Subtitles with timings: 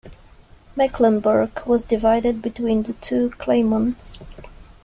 [0.75, 4.17] Mecklenburg was divided between the two claimants.